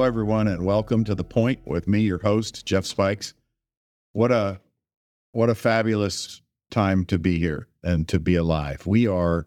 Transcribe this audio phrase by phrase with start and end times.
[0.00, 3.34] Hello, everyone, and welcome to the Point with me, your host, Jeff Spikes.
[4.12, 4.58] What a
[5.32, 6.40] what a fabulous
[6.70, 8.86] time to be here and to be alive.
[8.86, 9.46] We are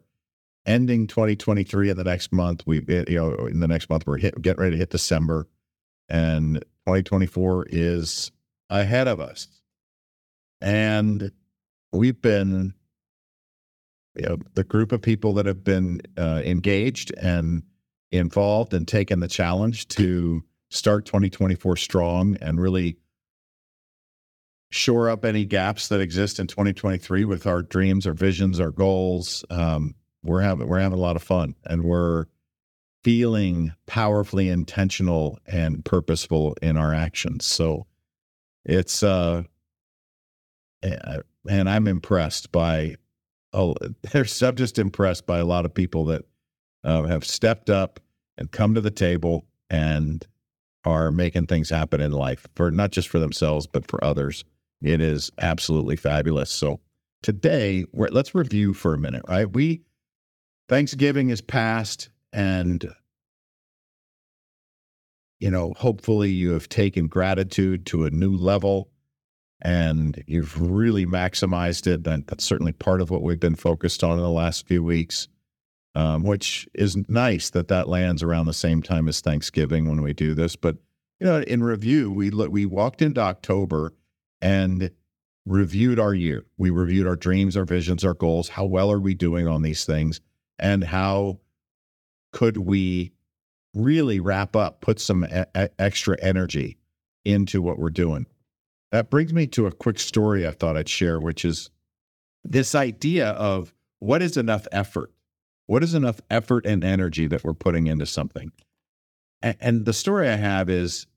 [0.63, 2.67] ending 2023 in the next month.
[2.67, 5.47] We you know in the next month we're hit, getting ready to hit December,
[6.07, 8.31] and 2024 is
[8.69, 9.47] ahead of us.
[10.61, 11.31] And
[11.91, 12.75] we've been
[14.13, 17.63] you know the group of people that have been uh, engaged and
[18.13, 22.97] involved and taken the challenge to start 2024 strong and really
[24.69, 29.43] shore up any gaps that exist in 2023 with our dreams, our visions, our goals.
[29.49, 32.25] Um, we're having we're having a lot of fun, and we're
[33.03, 37.45] feeling powerfully intentional and purposeful in our actions.
[37.45, 37.87] So
[38.63, 39.43] it's uh,
[40.81, 42.95] and I'm impressed by
[43.53, 43.75] oh,
[44.11, 46.25] there's I'm just impressed by a lot of people that
[46.83, 47.99] uh, have stepped up
[48.37, 50.25] and come to the table and
[50.85, 54.43] are making things happen in life for not just for themselves but for others.
[54.81, 56.49] It is absolutely fabulous.
[56.51, 56.81] So
[57.21, 59.51] today, let's review for a minute, right?
[59.51, 59.81] We
[60.69, 62.85] Thanksgiving is past, and
[65.39, 68.89] you know, hopefully, you have taken gratitude to a new level
[69.63, 72.05] and you've really maximized it.
[72.05, 75.27] And that's certainly part of what we've been focused on in the last few weeks,
[75.95, 80.13] um, which is nice that that lands around the same time as Thanksgiving when we
[80.13, 80.55] do this.
[80.55, 80.77] But
[81.19, 83.93] you know, in review, we we walked into October
[84.41, 84.91] and
[85.45, 86.45] reviewed our year.
[86.57, 88.49] We reviewed our dreams, our visions, our goals.
[88.49, 90.21] How well are we doing on these things?
[90.59, 91.39] And how
[92.31, 93.11] could we
[93.73, 96.77] really wrap up, put some e- extra energy
[97.25, 98.25] into what we're doing?
[98.91, 101.69] That brings me to a quick story I thought I'd share, which is
[102.43, 105.11] this idea of what is enough effort?
[105.65, 108.51] What is enough effort and energy that we're putting into something?
[109.41, 111.07] And, and the story I have is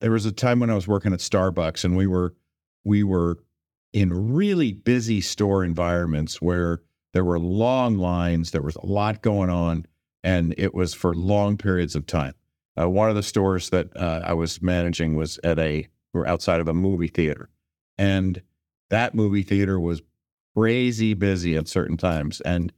[0.00, 2.34] there was a time when I was working at Starbucks and we were
[2.84, 3.38] we were
[3.92, 6.80] in really busy store environments where
[7.12, 9.86] there were long lines, there was a lot going on,
[10.24, 12.34] and it was for long periods of time.
[12.80, 16.60] Uh, one of the stores that uh, I was managing was at a were outside
[16.60, 17.50] of a movie theater.
[17.98, 18.42] And
[18.90, 20.02] that movie theater was
[20.56, 22.40] crazy busy at certain times.
[22.42, 22.72] And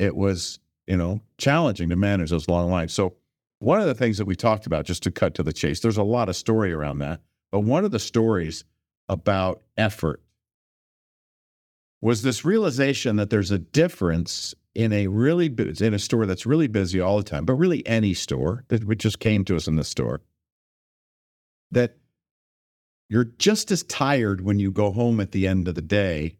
[0.00, 2.92] it was, you know, challenging to manage those long lines.
[2.92, 3.14] So,
[3.58, 5.98] one of the things that we talked about, just to cut to the chase, there's
[5.98, 7.20] a lot of story around that.
[7.52, 8.64] But one of the stories
[9.08, 10.22] about effort
[12.00, 16.68] was this realization that there's a difference in a really in a store that's really
[16.68, 19.84] busy all the time, but really any store that just came to us in the
[19.84, 20.22] store
[21.70, 21.96] that
[23.08, 26.36] you're just as tired when you go home at the end of the day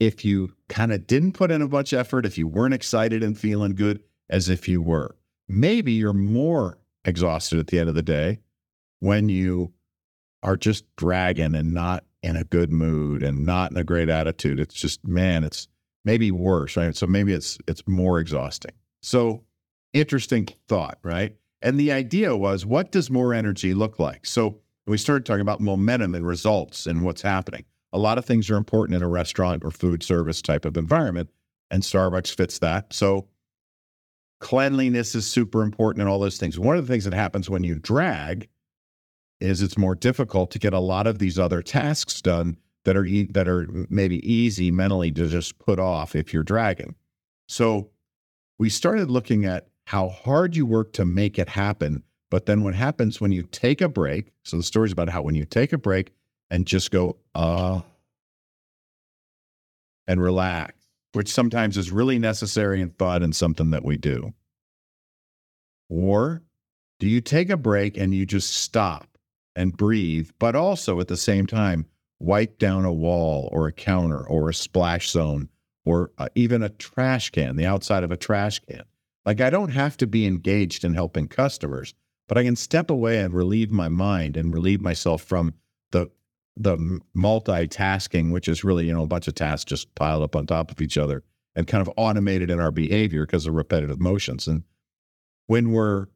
[0.00, 3.22] if you kind of didn't put in a bunch of effort, if you weren't excited
[3.22, 4.00] and feeling good
[4.30, 5.16] as if you were.
[5.48, 8.40] Maybe you're more exhausted at the end of the day
[9.00, 9.72] when you
[10.42, 14.60] are just dragging and not in a good mood and not in a great attitude.
[14.60, 15.68] It's just, man, it's
[16.04, 16.94] maybe worse, right?
[16.94, 18.72] So maybe it's it's more exhausting.
[19.02, 19.44] So
[19.92, 21.36] interesting thought, right?
[21.62, 24.26] And the idea was what does more energy look like?
[24.26, 27.64] So we started talking about momentum and results and what's happening.
[27.92, 31.30] A lot of things are important in a restaurant or food service type of environment,
[31.70, 32.92] and Starbucks fits that.
[32.92, 33.28] So
[34.40, 36.58] cleanliness is super important and all those things.
[36.58, 38.48] One of the things that happens when you drag
[39.40, 43.04] is it's more difficult to get a lot of these other tasks done that are
[43.04, 46.94] e- that are maybe easy mentally to just put off if you're dragging.
[47.48, 47.90] So
[48.58, 52.74] we started looking at how hard you work to make it happen but then what
[52.74, 54.32] happens when you take a break?
[54.44, 56.12] So the story is about how when you take a break
[56.50, 57.80] and just go, uh,
[60.06, 60.74] and relax,
[61.12, 64.32] which sometimes is really necessary and thought and something that we do.
[65.90, 66.42] Or
[66.98, 69.18] do you take a break and you just stop
[69.54, 71.86] and breathe, but also at the same time
[72.20, 75.48] wipe down a wall or a counter or a splash zone
[75.84, 78.82] or uh, even a trash can, the outside of a trash can?
[79.24, 81.94] Like I don't have to be engaged in helping customers
[82.28, 85.54] but I can step away and relieve my mind and relieve myself from
[85.90, 86.10] the
[86.58, 90.46] the multitasking, which is really you know a bunch of tasks just piled up on
[90.46, 91.22] top of each other
[91.54, 94.46] and kind of automated in our behavior because of repetitive motions.
[94.46, 94.64] And
[95.46, 96.06] when we're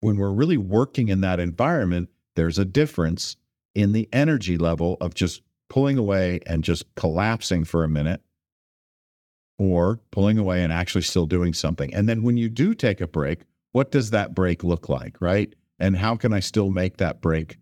[0.00, 3.36] when we're really working in that environment, there's a difference
[3.74, 8.20] in the energy level of just pulling away and just collapsing for a minute
[9.58, 11.92] or pulling away and actually still doing something.
[11.92, 13.40] And then when you do take a break,
[13.72, 15.52] what does that break look like, right?
[15.78, 17.58] And how can I still make that break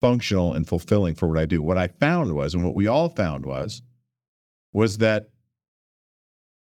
[0.00, 1.62] functional and fulfilling for what I do?
[1.62, 3.82] What I found was, and what we all found was,
[4.72, 5.30] was that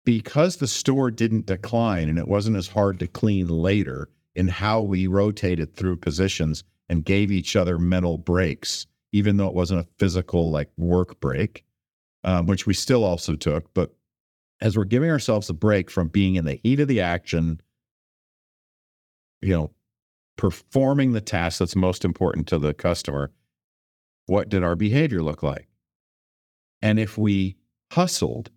[0.05, 4.79] because the store didn't decline and it wasn't as hard to clean later, in how
[4.81, 9.87] we rotated through positions and gave each other mental breaks, even though it wasn't a
[9.97, 11.65] physical like work break,
[12.23, 13.73] um, which we still also took.
[13.73, 13.93] But
[14.61, 17.59] as we're giving ourselves a break from being in the heat of the action,
[19.41, 19.71] you know,
[20.39, 23.29] performing the task that's most important to the customer,
[24.25, 25.67] what did our behavior look like?
[26.81, 27.57] And if we
[27.91, 28.49] hustled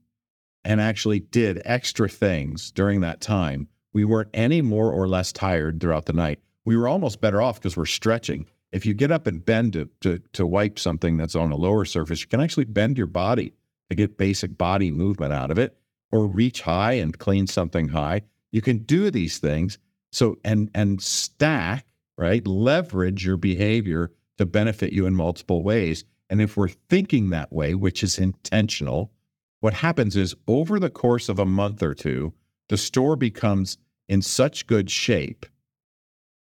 [0.64, 5.80] and actually did extra things during that time, we weren't any more or less tired
[5.80, 6.38] throughout the night.
[6.64, 8.46] We were almost better off because we're stretching.
[8.70, 11.84] If you get up and bend to, to, to wipe something that's on a lower
[11.84, 13.54] surface, you can actually bend your body
[13.90, 15.76] to get basic body movement out of it
[16.12, 18.22] or reach high and clean something high.
[18.52, 19.78] You can do these things.
[20.12, 21.86] So and and stack,
[22.16, 22.46] right?
[22.46, 26.04] Leverage your behavior to benefit you in multiple ways.
[26.30, 29.12] And if we're thinking that way, which is intentional,
[29.60, 32.32] what happens is over the course of a month or two,
[32.68, 33.78] the store becomes
[34.08, 35.46] in such good shape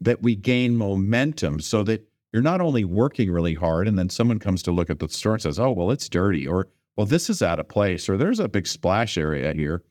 [0.01, 4.39] that we gain momentum so that you're not only working really hard and then someone
[4.39, 7.31] comes to look at the store and says, oh, well, it's dirty, or well, this
[7.31, 9.83] is out of place, or there's a big splash area here.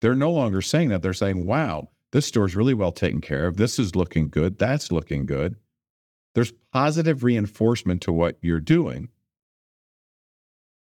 [0.00, 1.02] They're no longer saying that.
[1.02, 3.56] They're saying, wow, this store's really well taken care of.
[3.56, 4.58] This is looking good.
[4.58, 5.56] That's looking good.
[6.34, 9.08] There's positive reinforcement to what you're doing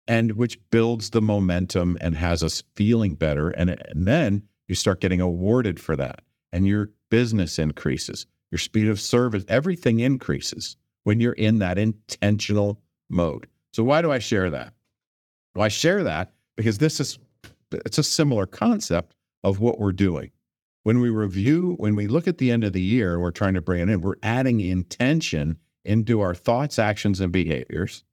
[0.09, 3.51] and which builds the momentum and has us feeling better.
[3.51, 6.21] And, and then you start getting awarded for that,
[6.51, 12.81] and your business increases, your speed of service, everything increases when you're in that intentional
[13.07, 13.47] mode.
[13.71, 14.73] So, why do I share that?
[15.53, 17.19] Well, I share that because this is
[17.71, 20.31] it's a similar concept of what we're doing.
[20.83, 23.61] When we review, when we look at the end of the year we're trying to
[23.61, 28.03] bring it in, we're adding intention into our thoughts, actions, and behaviors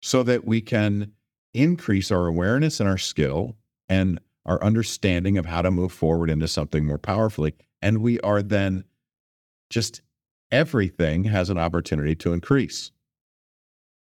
[0.00, 1.12] so that we can
[1.54, 3.56] increase our awareness and our skill
[3.88, 7.54] and our understanding of how to move forward into something more powerfully.
[7.80, 8.84] And we are then
[9.70, 10.02] just
[10.50, 12.90] everything has an opportunity to increase.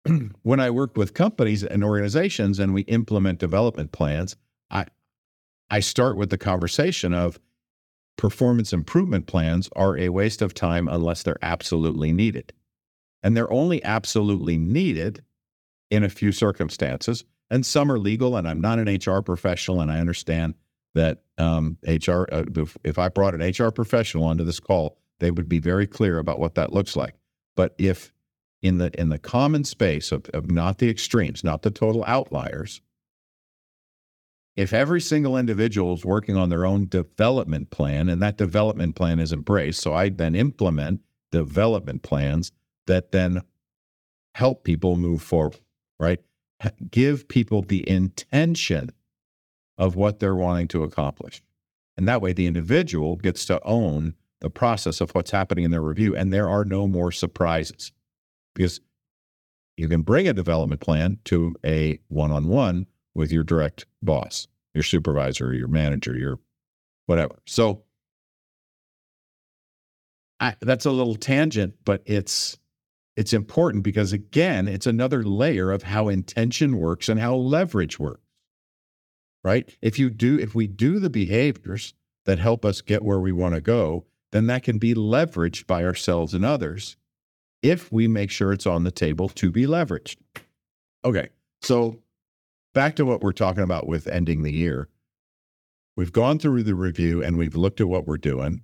[0.44, 4.36] when I work with companies and organizations and we implement development plans,
[4.70, 4.86] I
[5.70, 7.40] I start with the conversation of
[8.19, 12.51] performance improvement plans are a waste of time unless they're absolutely needed.
[13.24, 15.24] And they're only absolutely needed
[15.89, 18.36] in a few circumstances, and some are legal.
[18.36, 20.56] And I'm not an HR professional, and I understand
[20.95, 22.25] that um, HR.
[22.31, 22.44] Uh,
[22.83, 26.39] if I brought an HR professional onto this call, they would be very clear about
[26.39, 27.15] what that looks like.
[27.56, 28.13] But if
[28.62, 32.81] in the in the common space of, of not the extremes, not the total outliers,
[34.60, 39.20] if every single individual is working on their own development plan and that development plan
[39.20, 41.02] is embraced, so I then implement
[41.32, 42.52] development plans
[42.88, 43.42] that then
[44.36, 45.60] help people move forward
[46.00, 46.20] right?
[46.90, 48.92] Give people the intention
[49.78, 51.42] of what they're wanting to accomplish.
[51.98, 55.82] And that way, the individual gets to own the process of what's happening in their
[55.82, 57.92] review, and there are no more surprises
[58.56, 58.80] because
[59.76, 64.48] you can bring a development plan to a one on one with your direct boss,
[64.74, 66.40] your supervisor, your manager, your
[67.06, 67.40] whatever.
[67.46, 67.84] So
[70.40, 72.58] I, that's a little tangent, but it's
[73.18, 78.22] it's important because, again, it's another layer of how intention works and how leverage works.
[79.44, 79.75] Right?
[79.82, 81.94] If you do, if we do the behaviors
[82.25, 85.84] that help us get where we want to go, then that can be leveraged by
[85.84, 86.98] ourselves and others
[87.62, 90.18] if we make sure it's on the table to be leveraged.
[91.04, 91.30] Okay.
[91.62, 92.00] So
[92.74, 94.90] back to what we're talking about with ending the year.
[95.96, 98.62] We've gone through the review and we've looked at what we're doing.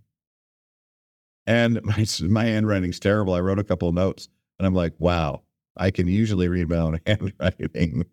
[1.48, 3.34] And my, my handwriting's terrible.
[3.34, 4.30] I wrote a couple of notes.
[4.58, 5.42] And I'm like, wow,
[5.76, 8.06] I can usually read my own handwriting.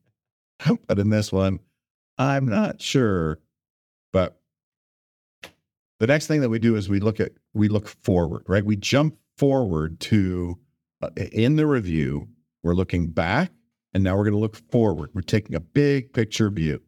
[0.86, 1.60] but in this one,
[2.18, 3.38] I'm not sure.
[4.12, 4.40] But
[6.00, 8.64] the next thing that we do is we look at we look forward, right?
[8.64, 10.58] We jump forward to
[11.00, 12.28] uh, in the review,
[12.62, 13.52] we're looking back
[13.94, 15.10] and now we're going to look forward.
[15.14, 16.82] We're taking a big picture view.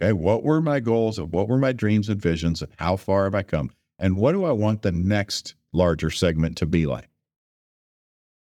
[0.00, 3.24] Okay, what were my goals and what were my dreams and visions and how far
[3.24, 3.70] have I come?
[3.98, 7.08] And what do I want the next larger segment to be like?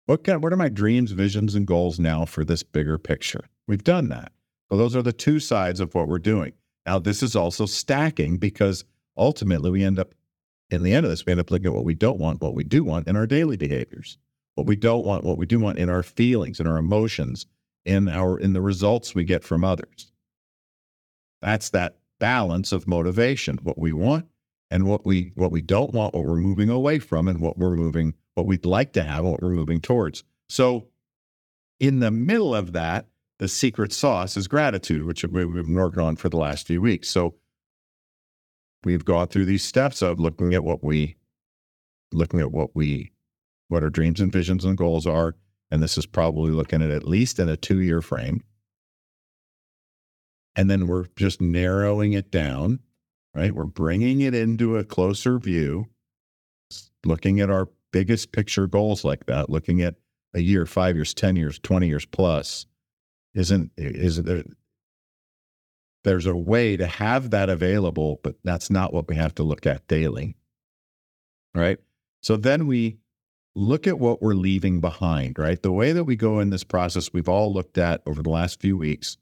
[0.06, 3.44] What can, what are my dreams, visions, and goals now for this bigger picture?
[3.66, 4.32] We've done that.
[4.70, 6.52] So those are the two sides of what we're doing.
[6.86, 8.84] Now, this is also stacking because
[9.16, 10.14] ultimately we end up,
[10.70, 12.54] in the end of this, we end up looking at what we don't want, what
[12.54, 14.16] we do want in our daily behaviors,
[14.58, 17.46] what we don't want, what we do want in our feelings, in our emotions,
[17.84, 20.10] in our in the results we get from others.
[21.40, 24.26] That's that balance of motivation, what we want
[24.68, 27.76] and what we what we don't want, what we're moving away from, and what we're
[27.76, 30.24] moving what we'd like to have, what we're moving towards.
[30.48, 30.88] So,
[31.78, 33.06] in the middle of that,
[33.38, 37.08] the secret sauce is gratitude, which we've been working on for the last few weeks.
[37.08, 37.36] So,
[38.82, 41.16] we've gone through these steps of looking at what we
[42.12, 43.12] looking at what we,
[43.68, 45.36] what our dreams and visions and goals are.
[45.70, 48.42] And this is probably looking at at least in a two year frame.
[50.56, 52.80] And then we're just narrowing it down,
[53.34, 53.54] right?
[53.54, 55.86] We're bringing it into a closer view,
[57.04, 59.94] looking at our biggest picture goals like that, looking at
[60.34, 62.66] a year, five years, 10 years, 20 years plus.
[63.34, 64.42] Isn't, is there,
[66.02, 69.66] there's a way to have that available, but that's not what we have to look
[69.66, 70.36] at daily.
[71.54, 71.78] Right.
[72.22, 72.98] So then we
[73.58, 75.60] look at what we're leaving behind, right?
[75.60, 78.60] The way that we go in this process, we've all looked at over the last
[78.60, 79.16] few weeks.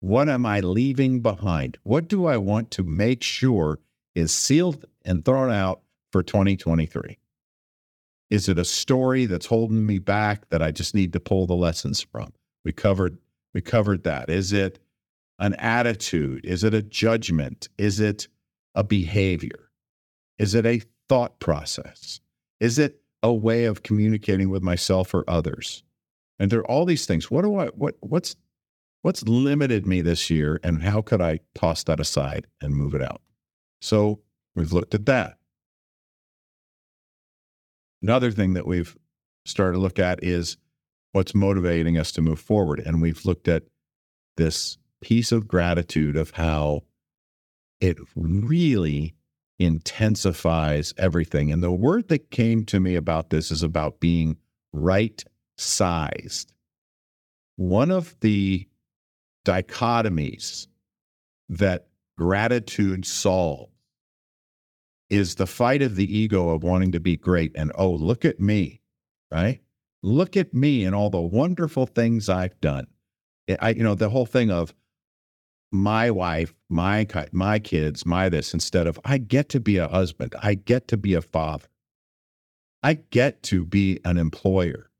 [0.00, 1.78] What am I leaving behind?
[1.84, 3.78] What do I want to make sure
[4.14, 7.18] is sealed and thrown out for 2023?
[8.30, 11.54] Is it a story that's holding me back that I just need to pull the
[11.54, 12.32] lessons from?
[12.64, 13.18] We covered
[13.54, 14.28] we covered that.
[14.28, 14.78] Is it
[15.38, 16.44] an attitude?
[16.44, 17.68] Is it a judgment?
[17.78, 18.28] Is it
[18.74, 19.70] a behavior?
[20.38, 22.20] Is it a thought process?
[22.60, 25.82] Is it a way of communicating with myself or others?
[26.38, 27.30] And there are all these things.
[27.30, 28.36] What do I what what's
[29.02, 33.02] what's limited me this year and how could I toss that aside and move it
[33.02, 33.20] out?
[33.80, 34.20] So
[34.54, 35.38] we've looked at that.
[38.02, 38.96] Another thing that we've
[39.44, 40.56] started to look at is
[41.12, 42.80] what's motivating us to move forward.
[42.80, 43.64] And we've looked at
[44.36, 46.82] this piece of gratitude of how
[47.80, 49.14] it really
[49.58, 51.52] intensifies everything.
[51.52, 54.36] And the word that came to me about this is about being
[54.72, 55.22] right
[55.56, 56.52] sized.
[57.56, 58.68] One of the
[59.44, 60.68] dichotomies
[61.48, 63.72] that gratitude solves
[65.10, 68.38] is the fight of the ego of wanting to be great and, oh, look at
[68.38, 68.82] me,
[69.32, 69.60] right?
[70.02, 72.86] Look at me and all the wonderful things I've done.
[73.60, 74.74] I, you know, the whole thing of
[75.70, 80.34] my wife, my my kids, my this instead of I get to be a husband,
[80.42, 81.68] I get to be a father,
[82.82, 84.90] I get to be an employer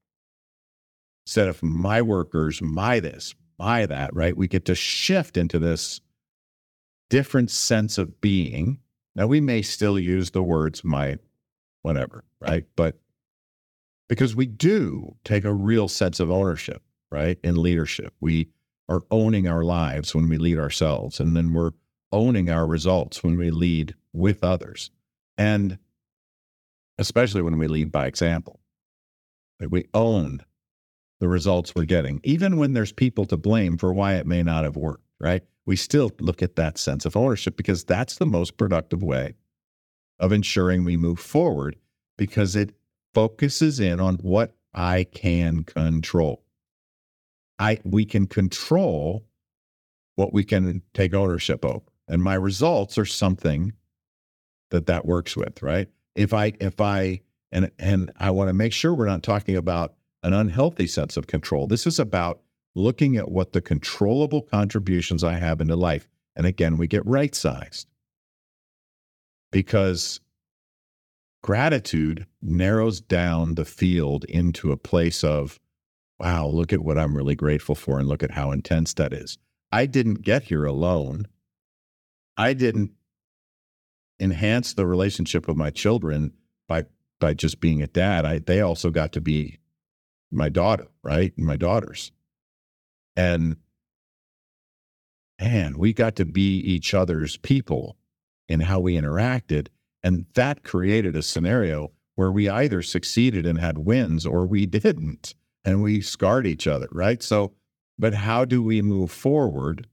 [1.26, 4.14] instead of my workers, my this, my that.
[4.14, 4.36] Right?
[4.36, 6.00] We get to shift into this
[7.10, 8.80] different sense of being.
[9.14, 11.18] Now we may still use the words my,
[11.82, 12.64] whatever, right?
[12.76, 12.98] But
[14.08, 17.38] because we do take a real sense of ownership, right?
[17.42, 18.48] In leadership, we
[18.88, 21.72] are owning our lives when we lead ourselves, and then we're
[22.10, 24.90] owning our results when we lead with others.
[25.36, 25.78] And
[26.98, 28.60] especially when we lead by example.
[29.60, 30.40] Like we own
[31.20, 34.64] the results we're getting, even when there's people to blame for why it may not
[34.64, 35.42] have worked, right?
[35.66, 39.34] We still look at that sense of ownership because that's the most productive way
[40.18, 41.76] of ensuring we move forward
[42.16, 42.74] because it
[43.14, 46.44] focuses in on what I can control.
[47.58, 49.26] I we can control
[50.16, 51.82] what we can take ownership of.
[52.08, 53.72] And my results are something
[54.70, 55.88] that that works with, right?
[56.14, 57.20] If I if I
[57.52, 61.26] and and I want to make sure we're not talking about an unhealthy sense of
[61.26, 61.66] control.
[61.66, 62.40] This is about
[62.74, 66.08] looking at what the controllable contributions I have into life.
[66.36, 67.88] And again, we get right sized
[69.50, 70.20] because
[71.42, 75.58] gratitude narrows down the field into a place of
[76.18, 79.38] wow, look at what I'm really grateful for and look at how intense that is.
[79.70, 81.26] I didn't get here alone.
[82.36, 82.92] I didn't
[84.20, 86.32] enhance the relationship with my children
[86.66, 86.84] by
[87.20, 88.24] by just being a dad.
[88.24, 89.58] I they also got to be
[90.30, 91.32] my daughter, right?
[91.36, 92.12] And my daughters.
[93.16, 93.56] And
[95.40, 97.96] man, we got to be each other's people
[98.48, 99.68] in how we interacted.
[100.02, 105.34] And that created a scenario where we either succeeded and had wins or we didn't
[105.68, 107.22] and we scarred each other, right?
[107.22, 107.52] So,
[107.98, 109.86] but how do we move forward?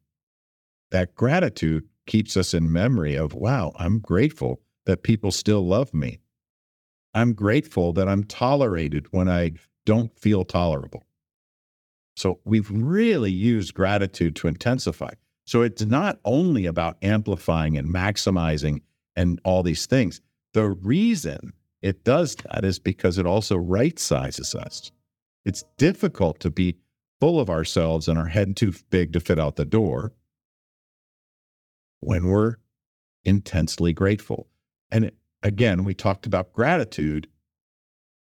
[0.92, 6.20] That gratitude keeps us in memory of, wow, I'm grateful that people still love me.
[7.14, 9.52] I'm grateful that I'm tolerated when I
[9.86, 11.04] don't feel tolerable.
[12.16, 15.12] So we've really used gratitude to intensify.
[15.46, 18.82] So it's not only about amplifying and maximizing
[19.18, 20.22] and all these things.
[20.54, 21.52] The reason
[21.82, 24.94] it does that is because it also right sizes us.
[25.46, 26.78] It's difficult to be
[27.20, 30.12] full of ourselves and our head too big to fit out the door
[32.00, 32.56] when we're
[33.24, 34.48] intensely grateful.
[34.92, 35.12] And
[35.44, 37.28] again, we talked about gratitude,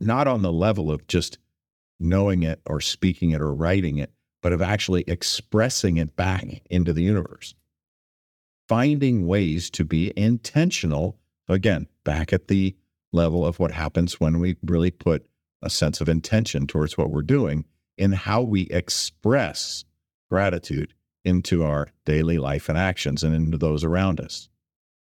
[0.00, 1.38] not on the level of just
[2.00, 6.92] knowing it or speaking it or writing it, but of actually expressing it back into
[6.92, 7.54] the universe.
[8.68, 12.76] Finding ways to be intentional, again, back at the
[13.12, 15.27] level of what happens when we really put
[15.62, 17.64] a sense of intention towards what we're doing
[17.96, 19.84] in how we express
[20.30, 24.48] gratitude into our daily life and actions and into those around us.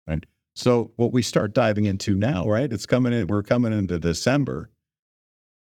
[0.07, 0.25] Right?
[0.55, 2.73] So what we start diving into now, right?
[2.73, 4.71] It's coming in, we're coming into December.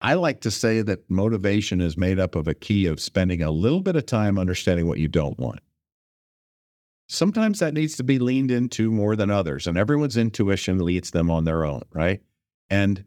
[0.02, 3.52] I like to say that motivation is made up of a key of spending a
[3.52, 5.62] little bit of time understanding what you don't want.
[7.08, 11.30] Sometimes that needs to be leaned into more than others, and everyone's intuition leads them
[11.30, 12.22] on their own, right?
[12.70, 13.06] And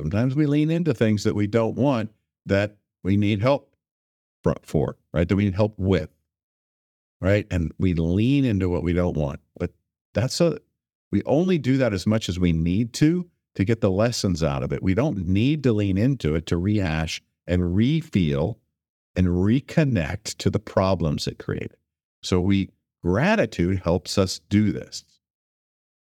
[0.00, 2.10] sometimes we lean into things that we don't want
[2.46, 3.74] that we need help
[4.62, 5.28] for, right?
[5.28, 6.10] That we need help with,
[7.20, 7.46] right?
[7.50, 9.40] And we lean into what we don't want.
[9.58, 9.72] But
[10.12, 10.58] that's a,
[11.10, 14.62] we only do that as much as we need to to get the lessons out
[14.62, 14.82] of it.
[14.82, 18.56] We don't need to lean into it to rehash and refeel
[19.14, 21.76] and reconnect to the problems it created.
[22.22, 22.70] So we
[23.02, 25.04] gratitude helps us do this.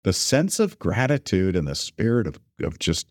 [0.04, 3.07] The sense of gratitude and the spirit of, of just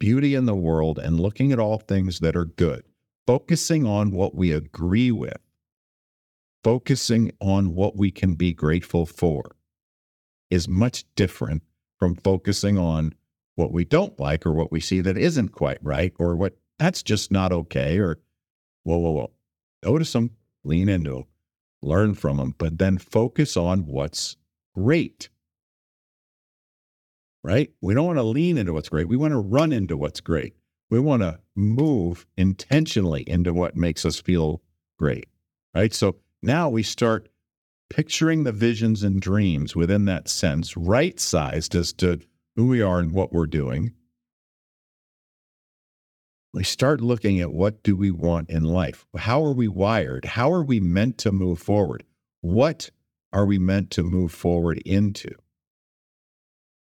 [0.00, 2.82] beauty in the world and looking at all things that are good,
[3.28, 5.38] focusing on what we agree with,
[6.64, 9.54] focusing on what we can be grateful for
[10.50, 11.62] is much different
[12.00, 13.14] from focusing on
[13.54, 17.02] what we don't like or what we see that isn't quite right or what that's
[17.02, 18.18] just not okay or
[18.82, 19.30] whoa, whoa, whoa.
[19.84, 20.30] Notice them,
[20.64, 21.24] lean into them,
[21.82, 24.36] learn from them, but then focus on what's
[24.74, 25.28] great.
[27.42, 27.70] Right?
[27.80, 29.08] We don't want to lean into what's great.
[29.08, 30.54] We want to run into what's great.
[30.90, 34.62] We want to move intentionally into what makes us feel
[34.98, 35.26] great.
[35.74, 35.94] Right?
[35.94, 37.28] So now we start
[37.88, 42.20] picturing the visions and dreams within that sense, right sized as to
[42.56, 43.92] who we are and what we're doing,
[46.52, 49.06] we start looking at what do we want in life?
[49.16, 50.24] How are we wired?
[50.24, 52.04] How are we meant to move forward?
[52.40, 52.90] What
[53.32, 55.30] are we meant to move forward into?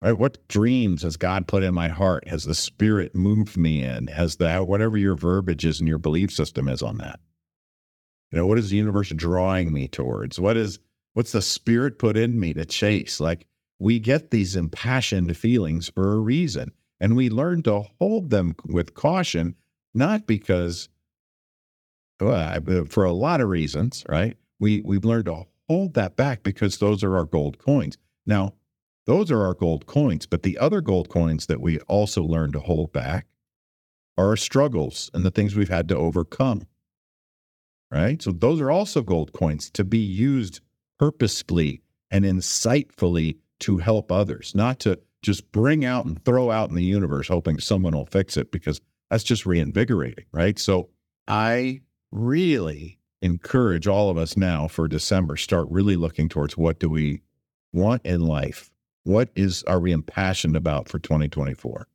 [0.02, 0.18] Right?
[0.18, 2.26] What dreams has God put in my heart?
[2.26, 4.08] Has the Spirit moved me in?
[4.08, 7.20] Has that whatever your verbiage is and your belief system is on that?
[8.32, 10.40] You know, what is the universe drawing me towards?
[10.40, 10.80] What is
[11.14, 13.20] what's the Spirit put in me to chase?
[13.20, 13.46] Like
[13.78, 16.72] we get these impassioned feelings for a reason.
[17.00, 19.56] And we learn to hold them with caution,
[19.92, 20.88] not because,
[22.20, 24.36] well, for a lot of reasons, right?
[24.60, 27.98] We, we've learned to hold that back because those are our gold coins.
[28.24, 28.54] Now,
[29.06, 32.60] those are our gold coins, but the other gold coins that we also learn to
[32.60, 33.26] hold back
[34.16, 36.66] are our struggles and the things we've had to overcome.
[37.90, 38.22] Right?
[38.22, 40.60] So those are also gold coins to be used
[40.98, 46.74] purposefully and insightfully to help others, not to just bring out and throw out in
[46.74, 50.58] the universe hoping someone will fix it because that's just reinvigorating, right?
[50.58, 50.88] So
[51.28, 56.88] I really encourage all of us now for December start really looking towards what do
[56.88, 57.22] we
[57.72, 58.71] want in life?
[59.04, 61.88] What is are we impassioned about for 2024?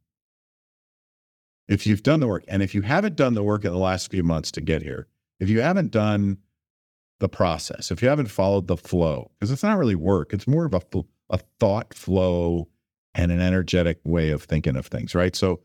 [1.67, 4.11] If you've done the work and if you haven't done the work in the last
[4.11, 5.07] few months to get here,
[5.39, 6.37] if you haven't done
[7.19, 10.65] the process, if you haven't followed the flow, because it's not really work, it's more
[10.65, 10.81] of a
[11.29, 12.67] a thought flow
[13.13, 15.35] and an energetic way of thinking of things, right?
[15.35, 15.61] So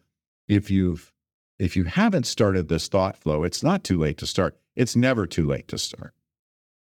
[0.48, 1.12] if you've
[1.58, 4.58] if you haven't started this thought flow, it's not too late to start.
[4.74, 6.14] It's never too late to start.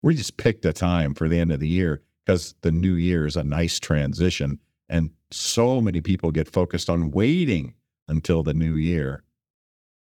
[0.01, 3.25] We just picked a time for the end of the year because the new year
[3.25, 4.59] is a nice transition.
[4.89, 7.73] And so many people get focused on waiting
[8.07, 9.23] until the new year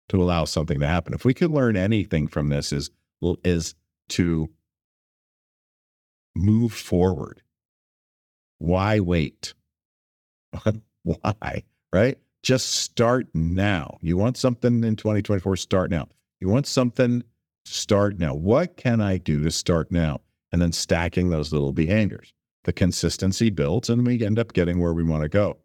[0.09, 1.15] to allow something to happen.
[1.15, 2.91] If we could learn anything from this is
[3.45, 3.75] is
[4.09, 4.49] to
[6.35, 7.43] move forward
[8.61, 9.55] why wait?
[11.03, 11.65] Why?
[11.93, 12.19] Right?
[12.43, 13.97] Just start now.
[14.03, 15.57] You want something in 2024?
[15.57, 16.09] Start now.
[16.41, 17.25] You want something?
[17.65, 18.35] Start now.
[18.35, 20.21] What can I do to start now?
[20.53, 22.35] And then stacking those little behaviors.
[22.65, 25.59] The consistency builds and we end up getting where we want to go.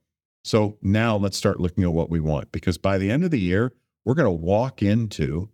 [0.44, 3.40] So now let's start looking at what we want because by the end of the
[3.40, 3.74] year,
[4.06, 5.50] we're going to walk into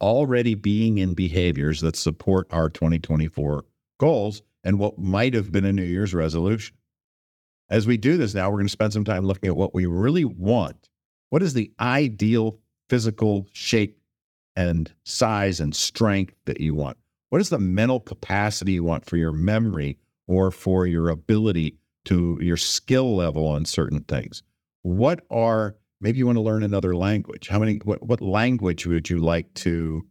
[0.00, 3.64] already being in behaviors that support our 2024
[3.98, 6.76] goals and what might have been a New Year's resolution.
[7.68, 9.86] As we do this now, we're going to spend some time looking at what we
[9.86, 10.88] really want.
[11.30, 13.98] What is the ideal physical shape
[14.54, 16.96] and size and strength that you want?
[17.28, 22.38] What is the mental capacity you want for your memory or for your ability to
[22.40, 24.42] your skill level on certain things?
[24.82, 27.48] What are maybe you want to learn another language?
[27.48, 30.06] How many what, what language would you like to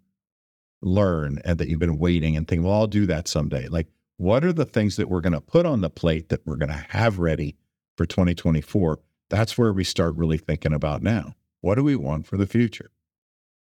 [0.82, 3.67] learn and that you've been waiting and thinking, well, I'll do that someday?
[3.67, 6.56] Like what are the things that we're going to put on the plate that we're
[6.56, 7.56] going to have ready
[7.97, 8.99] for 2024?
[9.30, 11.34] That's where we start really thinking about now.
[11.62, 12.91] What do we want for the future?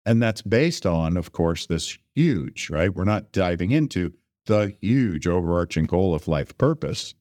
[0.06, 2.94] And that's based on, of course, this huge, right?
[2.94, 4.14] We're not diving into
[4.46, 7.16] the huge overarching goal of life purpose.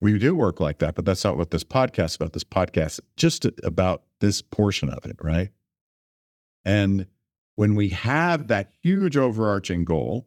[0.00, 2.32] We do work like that, but that's not what this podcast is about.
[2.32, 5.50] This podcast just about this portion of it, right?
[6.64, 7.06] And
[7.56, 10.26] when we have that huge overarching goal,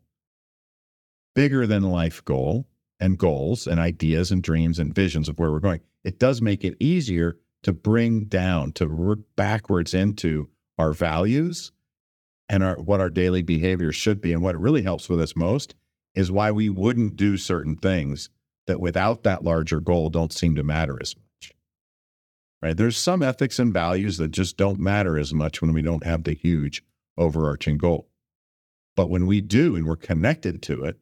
[1.33, 2.67] bigger than life goal.
[2.99, 6.63] and goals and ideas and dreams and visions of where we're going, it does make
[6.63, 11.71] it easier to bring down, to work backwards into our values
[12.49, 14.33] and our what our daily behavior should be.
[14.33, 15.75] And what really helps with us most
[16.13, 18.29] is why we wouldn't do certain things
[18.67, 21.53] that without that larger goal don't seem to matter as much.
[22.61, 22.77] Right?
[22.77, 26.23] There's some ethics and values that just don't matter as much when we don't have
[26.23, 26.83] the huge
[27.17, 28.07] overarching goal.
[28.95, 30.97] But when we do and we're connected to it,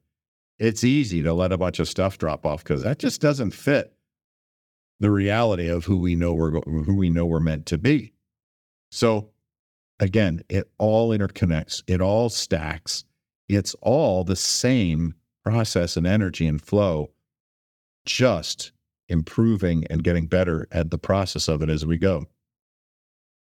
[0.60, 3.94] it's easy to let a bunch of stuff drop off because that just doesn't fit
[5.00, 8.14] the reality of who we know we're who we know we're meant to be.
[8.92, 9.30] So
[10.04, 13.06] again, it all interconnects, it all stacks.
[13.48, 17.12] It's all the same process and energy and flow,
[18.06, 18.72] just
[19.08, 22.26] improving and getting better at the process of it as we go.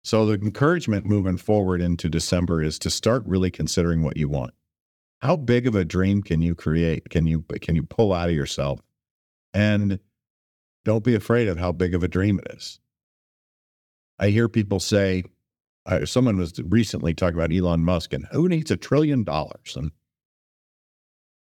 [0.04, 4.54] So, the encouragement moving forward into December is to start really considering what you want.
[5.22, 7.10] How big of a dream can you create?
[7.10, 8.80] Can you can you pull out of yourself?
[9.54, 10.00] And
[10.86, 12.80] don't be afraid of how big of a dream it is.
[14.18, 15.24] I hear people say,
[15.90, 19.76] uh, someone was recently talking about Elon Musk and who needs a trillion dollars?
[19.76, 19.92] And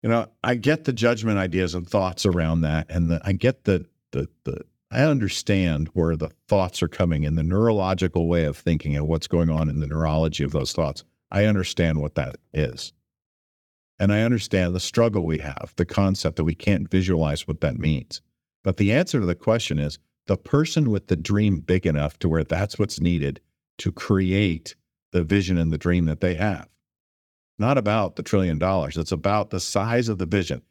[0.02, 3.64] you know, I get the judgment ideas and thoughts around that, and the, I get
[3.64, 8.56] the the the I understand where the thoughts are coming in the neurological way of
[8.56, 11.04] thinking and what's going on in the neurology of those thoughts.
[11.30, 12.92] I understand what that is.
[13.98, 17.78] And I understand the struggle we have, the concept that we can't visualize what that
[17.78, 18.22] means.
[18.62, 22.28] But the answer to the question is the person with the dream big enough to
[22.28, 23.40] where that's what's needed
[23.78, 24.74] to create
[25.12, 26.68] the vision and the dream that they have.
[27.58, 30.62] Not about the trillion dollars, it's about the size of the vision.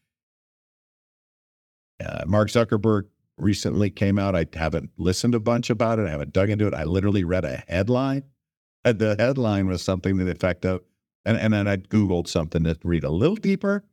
[2.03, 3.05] Uh, Mark Zuckerberg
[3.37, 4.35] recently came out.
[4.35, 6.07] I haven't listened a bunch about it.
[6.07, 6.73] I haven't dug into it.
[6.73, 8.23] I literally read a headline.
[8.85, 10.81] And the headline was something to the effect of,
[11.25, 13.83] and, and then I Googled something to read a little deeper.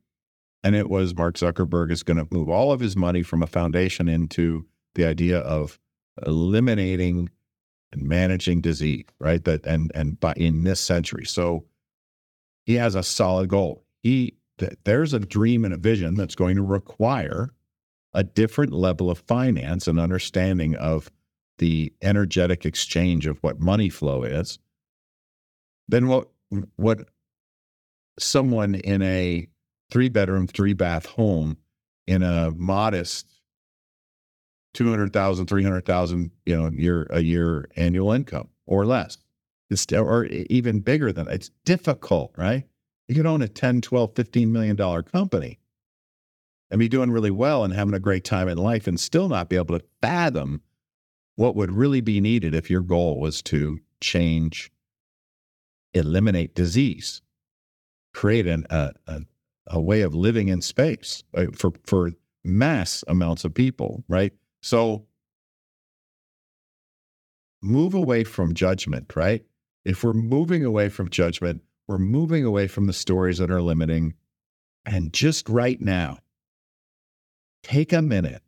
[0.63, 3.47] And it was Mark Zuckerberg is going to move all of his money from a
[3.47, 5.79] foundation into the idea of
[6.25, 7.29] eliminating
[7.91, 9.43] and managing disease, right?
[9.43, 11.25] That and and by in this century.
[11.25, 11.65] So
[12.65, 13.85] he has a solid goal.
[14.01, 14.35] He
[14.83, 17.49] there's a dream and a vision that's going to require
[18.13, 21.11] a different level of finance and understanding of
[21.57, 24.59] the energetic exchange of what money flow is
[25.87, 26.29] than what
[26.77, 27.09] what
[28.17, 29.47] someone in a
[29.91, 31.57] three bedroom three bath home
[32.07, 33.34] in a modest
[34.75, 39.17] 200,000 300,000 you know year a year annual income or less
[39.69, 41.33] it's or even bigger than that.
[41.33, 42.65] it's difficult right
[43.07, 45.59] you could own a 10 12 15 million dollar company
[46.69, 49.49] and be doing really well and having a great time in life and still not
[49.49, 50.61] be able to fathom
[51.35, 54.71] what would really be needed if your goal was to change,
[55.93, 57.21] eliminate disease,
[58.13, 59.21] create an, a, a,
[59.67, 62.11] a way of living in space for, for
[62.43, 64.33] mass amounts of people, right?
[64.65, 65.05] So
[67.61, 69.45] move away from judgment, right?
[69.83, 74.15] If we're moving away from judgment, we're moving away from the stories that are limiting.
[74.83, 76.17] And just right now,
[77.61, 78.41] take a minute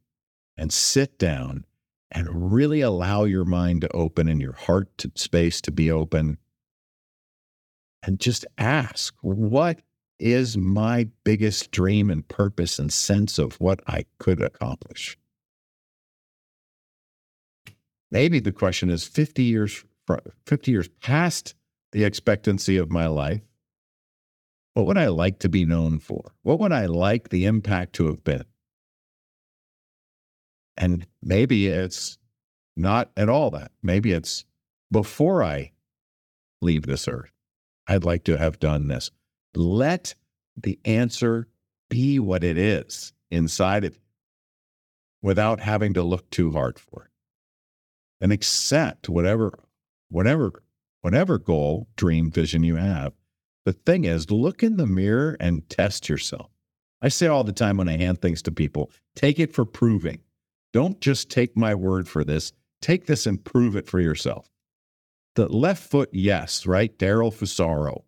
[0.57, 1.65] and sit down
[2.09, 6.39] and really allow your mind to open and your heart to space to be open
[8.01, 9.83] and just ask what
[10.17, 15.15] is my biggest dream and purpose and sense of what I could accomplish?
[18.11, 19.83] Maybe the question is 50 years
[20.45, 21.53] 50 years past
[21.91, 23.41] the expectancy of my life.
[24.73, 26.33] What would I like to be known for?
[26.43, 28.45] What would I like the impact to have been?
[30.77, 32.17] And maybe it's
[32.75, 33.71] not at all that.
[33.81, 34.45] Maybe it's
[34.91, 35.71] before I
[36.61, 37.31] leave this earth,
[37.87, 39.11] I'd like to have done this.
[39.55, 40.13] Let
[40.55, 41.47] the answer
[41.89, 44.01] be what it is inside of you
[45.21, 47.06] without having to look too hard for it.
[48.19, 49.59] And accept whatever,
[50.09, 50.63] whatever,
[51.01, 53.13] whatever goal, dream, vision you have.
[53.65, 56.49] The thing is, look in the mirror and test yourself.
[57.01, 60.21] I say all the time when I hand things to people, take it for proving.
[60.73, 62.53] Don't just take my word for this.
[62.81, 64.49] Take this and prove it for yourself.
[65.35, 66.97] The left foot, yes, right?
[66.97, 68.03] Daryl Fusaro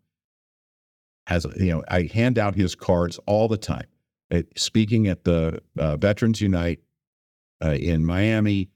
[1.27, 3.85] has, you know, I hand out his cards all the time.
[4.31, 6.79] It, speaking at the uh, Veterans Unite
[7.63, 8.69] uh, in Miami,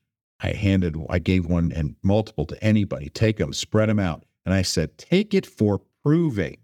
[0.43, 3.09] I handed, I gave one and multiple to anybody.
[3.09, 4.25] Take them, spread them out.
[4.45, 6.57] And I said, take it for proving.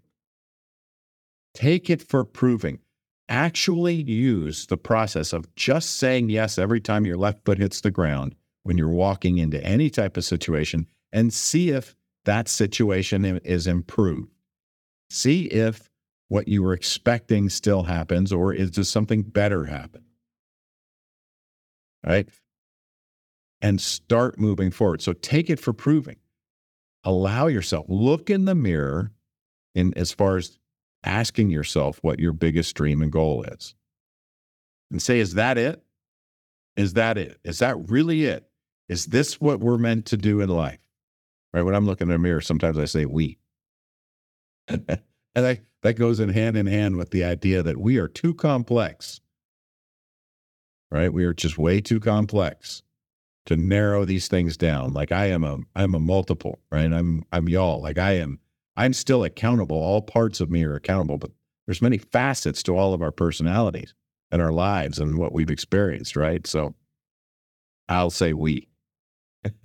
[1.54, 2.80] Take it for proving
[3.30, 7.90] actually use the process of just saying yes every time your left foot hits the
[7.90, 13.66] ground when you're walking into any type of situation and see if that situation is
[13.66, 14.28] improved.
[15.08, 15.88] See if
[16.28, 20.04] what you were expecting still happens or is does something better happen?
[22.04, 22.28] right?
[23.62, 25.02] And start moving forward.
[25.02, 26.16] So take it for proving.
[27.04, 29.12] Allow yourself, look in the mirror
[29.74, 30.58] in as far as
[31.04, 33.74] asking yourself what your biggest dream and goal is.
[34.90, 35.82] And say, is that it?
[36.76, 37.38] Is that it?
[37.44, 38.46] Is that really it?
[38.88, 40.80] Is this what we're meant to do in life?
[41.52, 41.62] Right?
[41.62, 43.38] When I'm looking in the mirror, sometimes I say we.
[44.68, 45.00] and
[45.36, 49.20] I, that goes in hand in hand with the idea that we are too complex.
[50.90, 51.12] Right?
[51.12, 52.82] We are just way too complex
[53.46, 54.92] to narrow these things down.
[54.92, 56.92] Like I am a I'm a multiple, right?
[56.92, 57.80] I'm I'm y'all.
[57.82, 58.38] Like I am
[58.76, 59.76] I'm still accountable.
[59.76, 61.30] All parts of me are accountable, but
[61.66, 63.94] there's many facets to all of our personalities
[64.30, 66.46] and our lives and what we've experienced, right?
[66.46, 66.74] So
[67.88, 68.68] I'll say we.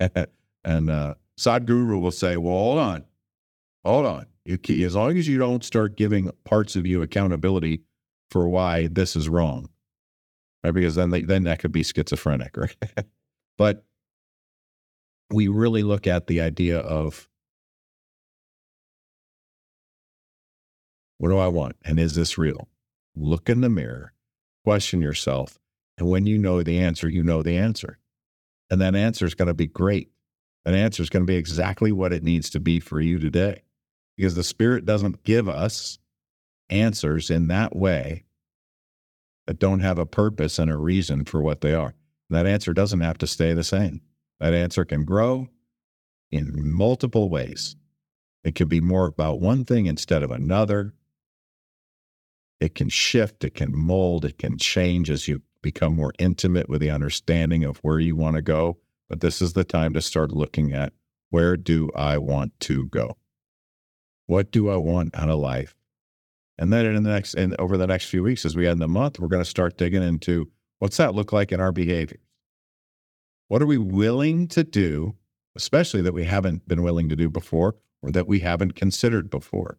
[0.64, 3.04] and uh, Sadhguru will say, well, hold on,
[3.84, 4.26] hold on.
[4.44, 7.82] You, as long as you don't start giving parts of you accountability
[8.30, 9.68] for why this is wrong,
[10.62, 10.72] right?
[10.72, 12.76] Because then they, then that could be schizophrenic, right?
[13.58, 13.84] But
[15.30, 17.28] we really look at the idea of
[21.18, 22.68] what do I want, and is this real?
[23.14, 24.12] Look in the mirror,
[24.64, 25.58] question yourself,
[25.98, 27.98] and when you know the answer, you know the answer,
[28.70, 30.10] and that answer is going to be great.
[30.64, 33.62] That answer is going to be exactly what it needs to be for you today
[34.16, 35.98] because the Spirit doesn't give us
[36.68, 38.24] answers in that way
[39.46, 41.94] that don't have a purpose and a reason for what they are.
[42.30, 44.00] That answer doesn't have to stay the same.
[44.40, 45.48] That answer can grow
[46.30, 47.76] in multiple ways.
[48.44, 50.94] It can be more about one thing instead of another.
[52.60, 56.80] It can shift, it can mold, it can change as you become more intimate with
[56.80, 58.78] the understanding of where you want to go.
[59.08, 60.92] But this is the time to start looking at
[61.30, 63.16] where do I want to go?
[64.26, 65.76] What do I want out of life?
[66.58, 68.88] And then in the next and over the next few weeks, as we end the
[68.88, 72.20] month, we're going to start digging into what's that look like in our behavior?
[73.48, 75.14] What are we willing to do,
[75.54, 79.78] especially that we haven't been willing to do before or that we haven't considered before?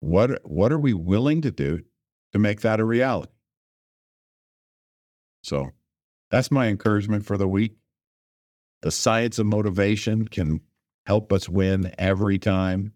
[0.00, 1.82] What what are we willing to do
[2.32, 3.32] to make that a reality?
[5.42, 5.70] So
[6.30, 7.76] that's my encouragement for the week.
[8.82, 10.60] The science of motivation can
[11.06, 12.92] help us win every time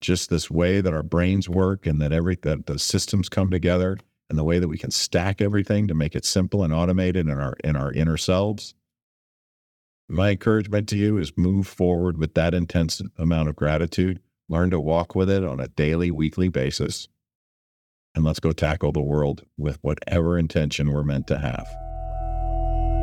[0.00, 3.96] just this way that our brains work and that every that the systems come together
[4.34, 7.38] and the way that we can stack everything to make it simple and automated in
[7.38, 8.74] our in our inner selves.
[10.08, 14.18] My encouragement to you is move forward with that intense amount of gratitude.
[14.48, 17.06] Learn to walk with it on a daily, weekly basis.
[18.16, 21.68] And let's go tackle the world with whatever intention we're meant to have.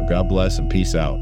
[0.10, 1.18] God bless and peace out.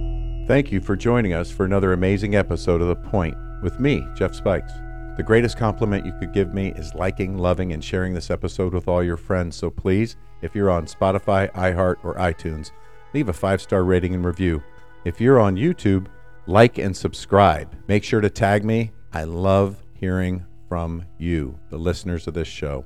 [0.47, 4.33] Thank you for joining us for another amazing episode of The Point with me, Jeff
[4.33, 4.73] Spikes.
[5.19, 8.87] The greatest compliment you could give me is liking, loving, and sharing this episode with
[8.87, 9.57] all your friends.
[9.57, 12.71] So please, if you're on Spotify, iHeart, or iTunes,
[13.13, 14.63] leave a five star rating and review.
[15.03, 16.07] If you're on YouTube,
[16.47, 17.75] like and subscribe.
[17.89, 18.93] Make sure to tag me.
[19.11, 22.85] I love hearing from you, the listeners of this show.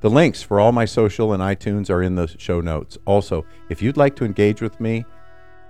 [0.00, 2.98] The links for all my social and iTunes are in the show notes.
[3.04, 5.04] Also, if you'd like to engage with me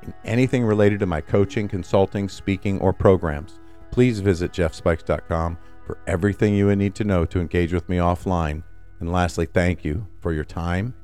[0.02, 3.60] in anything related to my coaching, consulting, speaking, or programs,
[3.90, 5.58] please visit jeffspikes.com
[5.90, 8.62] for everything you would need to know to engage with me offline.
[9.00, 10.94] And lastly, thank you for your time,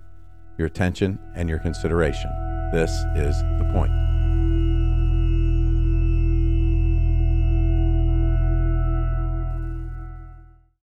[0.58, 2.30] your attention, and your consideration.
[2.72, 4.15] This is the point.